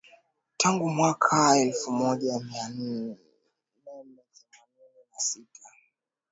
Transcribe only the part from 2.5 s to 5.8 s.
name themanini na sita